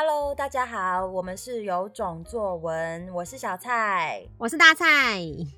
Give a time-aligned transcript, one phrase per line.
[0.00, 4.86] Hello，大家好，我们是有种作文，我是小蔡，我是大蔡，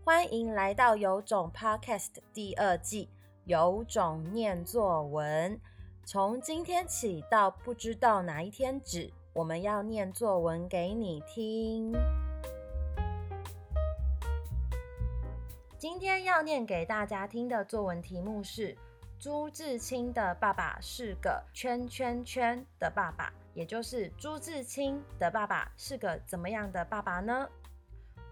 [0.03, 3.11] 欢迎来到有种 Podcast 第二季，
[3.45, 5.61] 有种念作文。
[6.07, 11.93] 从今天起到不知道哪一天止，我们要念作文给你听。
[15.77, 18.75] 今天要念给大家听的作文题目是：
[19.21, 23.31] 朱自清的爸爸是个圈圈圈的爸爸。
[23.53, 27.47] 也就是朱自清的爸爸是个怎么样的爸爸呢？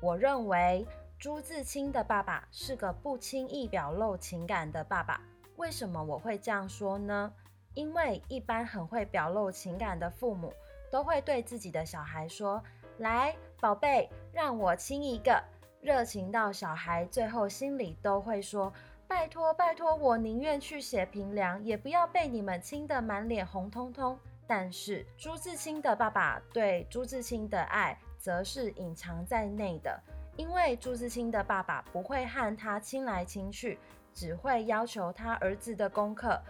[0.00, 0.86] 我认为
[1.18, 5.20] 朱自清的爸爸是个不轻易表露情感的爸爸。
[5.56, 7.34] 为什么我会这样说呢？
[7.74, 10.54] 因为一般很会表露情感的父母
[10.90, 12.64] 都会对自己的小孩说
[12.96, 15.44] ：“来，宝贝，让我亲一个。”
[15.82, 18.72] 热情到小孩最后心里都会说
[19.08, 29.98] ：“拜托，拜托，我宁愿去写评量，也不要被你们亲得满脸红彤彤。”但是朱自清的爸爸对朱自清的爱则是隐藏在内的，
[30.36, 33.78] 因为朱自清的爸爸不会和他亲来亲去，
[34.14, 36.40] 只会要求他儿子的功课，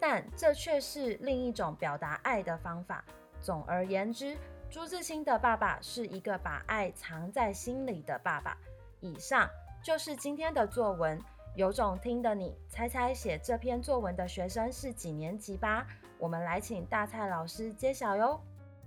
[0.00, 3.04] 但这却是另一种表达爱的方法。
[3.40, 4.36] 总而言之，
[4.70, 8.56] 朱自清的爸爸是一个把爱藏在心里的爸爸。
[9.00, 9.48] 以上
[9.82, 11.20] 就是今天的作文，
[11.56, 15.86] 有种听的你猜猜写这篇作文的学生是几年级吧？
[16.18, 18.40] 我们来请大蔡老师揭晓哟。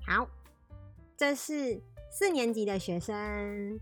[0.05, 0.27] 好，
[1.15, 3.79] 这是四年级的学生。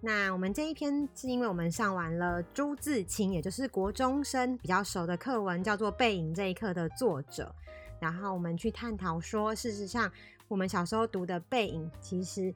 [0.00, 7.52] 那我们这一篇是因为我们上完了朱自清，也就是国中生比较熟的课文，叫做《背影》这一课的作者。
[7.98, 10.08] 然后我们去探讨说，事实上
[10.46, 12.54] 我们小时候读的《背影》，其实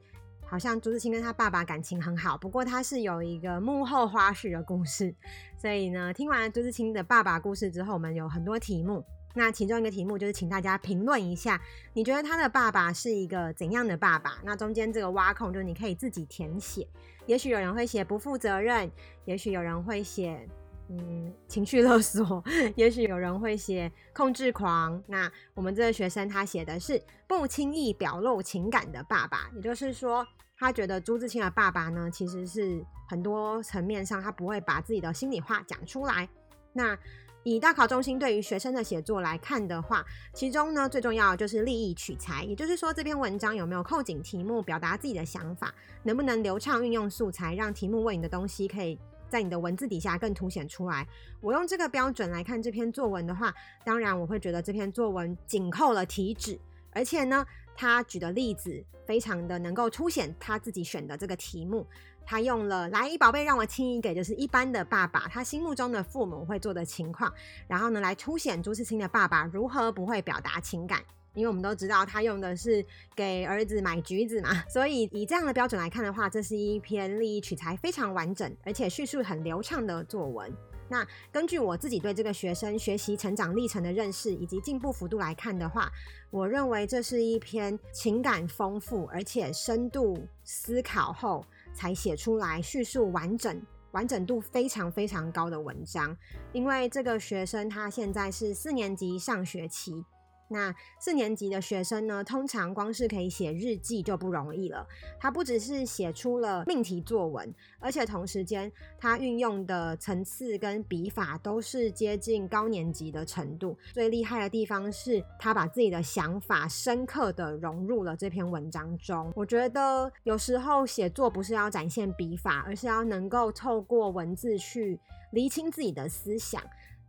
[0.53, 5.11] 好像朱自清跟他爸爸感情很好，不过他是有一个幕后花絮的故事。
[5.57, 9.03] 所以呢，听完朱自清的爸爸故事之后，我们有很多题目。
[9.33, 11.59] 那其中一个题目就是请大家评论一下，
[11.93, 14.37] 你觉得他的爸爸是一个怎样的爸爸？
[14.43, 16.87] 那中间这个挖空就是你可以自己填写。
[17.25, 18.91] 也许有人会写不负责任，
[19.25, 20.47] 也许有人会写
[20.87, 22.43] 嗯情绪勒索，
[22.75, 25.01] 也许有人会写控制狂。
[25.07, 30.23] 那我们这个学生他写的是不轻易表露情感的爸爸，也就是说
[30.57, 36.27] 他觉得朱自清的爸爸呢，其实是很多层面上他不会把自己的心里话讲出来。
[36.71, 36.97] 那
[37.43, 48.97] 以大考中心对于学生的写作来看的话，其中呢最重要的就是立意取材，也就是说这篇文章有没有扣紧题目，表达自己的想法，能不能流畅运用素材，让题目问你的东西可以
[49.27, 51.05] 在你的文字底下更凸显出来。
[51.41, 53.53] 我用这个标准来看这篇作文的话，
[53.83, 56.57] 当然我会觉得这篇作文紧扣了题旨，
[56.91, 61.85] 而且呢，他举的例子非常的能够凸显他自己选的这个题目。
[62.25, 67.33] 他用了“来一，宝贝，让我亲一个”，就是一般的爸爸他心目中的父母会做的情况，
[67.67, 71.03] 然后呢，来凸显朱自清的爸爸如何不会表达情感。
[71.33, 72.85] 因为我们都知道他用的是
[73.15, 80.55] 给儿子买橘子嘛，所以以这样的标准来看的话，这是一篇立意取材非常完整，而且叙述很流畅的作文。
[80.89, 85.91] 那根据我自己对这个学生学习成长历程的认识以及进步幅度来看的话，
[86.29, 91.45] 我认为这是一篇情感丰富而且深度思考后。
[91.75, 93.59] 才写出来，叙述完整、
[93.93, 96.15] 完整度非常非常高的文章。
[96.51, 100.05] 因为这个学生他现在是四年级上学期。
[100.53, 104.87] 那四年级的学生呢，通常光是可以写日记就不容易了。
[105.19, 113.75] 他不只是写出了命题作文，而且同时间他运用的层次跟笔法都是接近高年级的程度。
[113.91, 119.33] 最厉害的地方是他把自己的想法深刻的融入了这篇文章中。
[119.35, 124.99] 我觉得有时候写作不是要展现笔法，而是要能够透过文字去
[125.31, 126.61] 厘清自己的思想。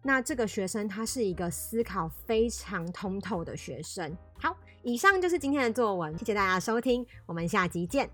[0.06, 4.14] 那这个学生他是一个思考非常通透的学生。
[4.38, 8.08] 好，以上就是今天的作文，谢谢大家收听，我们下集见。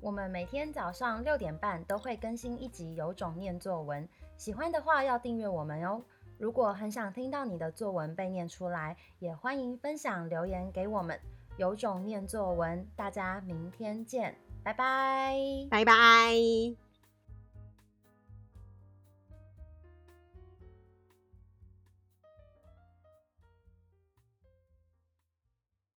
[0.00, 4.02] 我们每天早上六点半都会更新一集《有种念作文》，
[4.36, 6.00] 喜欢的话要订阅我们哦。
[6.38, 11.18] 如果很想听到你的作文被念出来，也欢迎分享留言给我们。
[11.56, 15.36] 有种念作文，大家明天见，拜拜，
[15.68, 16.91] 拜拜。